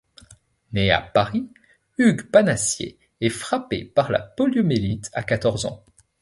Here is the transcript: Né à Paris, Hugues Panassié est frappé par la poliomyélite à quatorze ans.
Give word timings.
Né 0.73 0.89
à 0.89 0.99
Paris, 0.99 1.47
Hugues 1.99 2.31
Panassié 2.31 2.97
est 3.19 3.29
frappé 3.29 3.85
par 3.85 4.11
la 4.11 4.19
poliomyélite 4.19 5.11
à 5.13 5.21
quatorze 5.21 5.67
ans. 5.67 5.85